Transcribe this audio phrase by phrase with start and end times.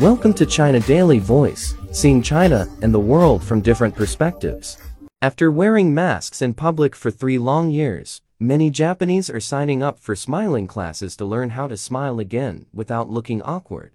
[0.00, 4.76] Welcome to China Daily Voice, seeing China and the world from different perspectives.
[5.22, 10.14] After wearing masks in public for three long years, many Japanese are signing up for
[10.14, 13.92] smiling classes to learn how to smile again without looking awkward.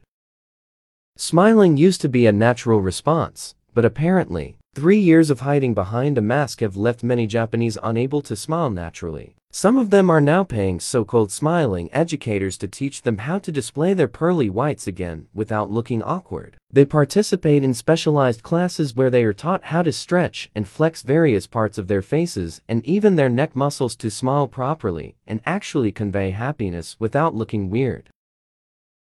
[1.18, 6.22] Smiling used to be a natural response, but apparently, three years of hiding behind a
[6.22, 9.36] mask have left many Japanese unable to smile naturally.
[9.54, 13.94] Some of them are now paying so-called smiling educators to teach them how to display
[13.94, 16.56] their pearly whites again without looking awkward.
[16.72, 21.48] They participate in specialized classes where they are taught how to stretch and flex various
[21.48, 26.30] parts of their faces and even their neck muscles to smile properly and actually convey
[26.30, 28.10] happiness without looking weird.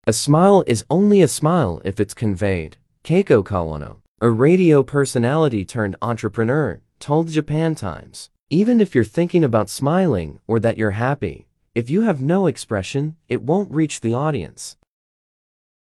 [0.07, 2.79] A smile is only a smile if it's conveyed.
[3.05, 8.31] Keiko Kawano, a radio personality turned entrepreneur, told Japan Times.
[8.53, 13.17] Even if you're thinking about smiling or that you're happy, if you have no expression,
[13.27, 14.77] it won't reach the audience.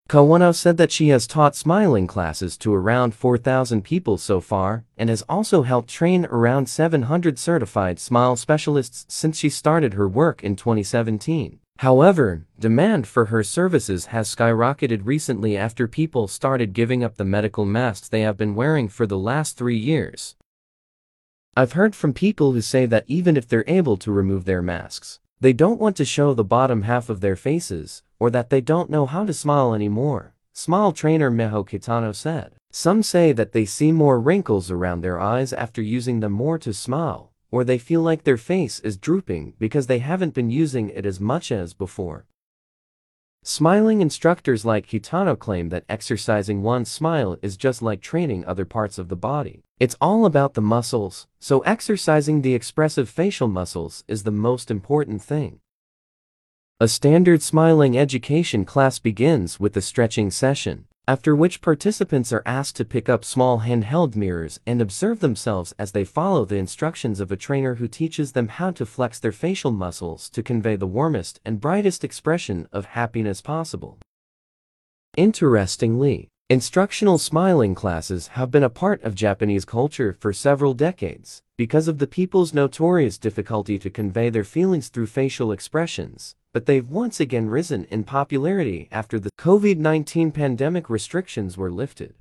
[0.08, 5.09] Kawano said that she has taught smiling classes to around 4,000 people so far and
[5.09, 10.55] has also helped train around 700 certified smile specialists since she started her work in
[10.55, 11.59] 2017.
[11.80, 17.66] However, demand for her services has skyrocketed recently after people started giving up the medical
[17.66, 20.38] masks they have been wearing for the last three years.
[21.55, 25.19] I've heard from people who say that even if they're able to remove their masks,
[25.39, 28.89] they don't want to show the bottom half of their faces, or that they don't
[28.89, 30.33] know how to smile anymore.
[30.53, 32.53] Smile trainer Miho Kitano said.
[32.71, 36.73] Some say that they see more wrinkles around their eyes after using them more to
[36.73, 41.05] smile, or they feel like their face is drooping because they haven't been using it
[41.05, 42.25] as much as before.
[43.45, 48.97] Smiling instructors like Kitano claim that exercising one's smile is just like training other parts
[48.97, 49.66] of the body.
[49.81, 55.21] It's all about the muscles, so exercising the expressive facial muscles is the most important
[55.21, 55.59] thing.
[56.80, 62.77] A standard smiling education class begins with a stretching session after which participants are asked
[62.77, 67.30] to pick up small handheld mirrors and observe themselves as they follow the instructions of
[67.30, 71.42] a trainer who teaches them how to flex their facial muscles to convey the warmest
[71.43, 73.97] and brightest expression of happiness possible.
[75.17, 81.89] Interestingly, instructional smiling classes have been a part of Japanese culture for several decades because
[81.89, 87.19] of the people's notorious difficulty to convey their feelings through facial expressions but they've once
[87.19, 92.14] again risen in popularity after the COVID-19 pandemic restrictions were lifted.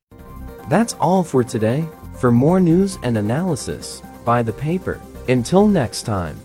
[0.69, 1.87] That's all for today.
[2.19, 5.01] For more news and analysis, buy the paper.
[5.29, 6.41] Until next time.